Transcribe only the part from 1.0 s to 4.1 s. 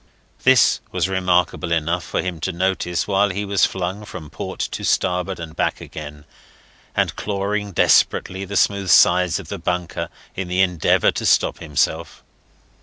remarkable enough for him to notice while he was flung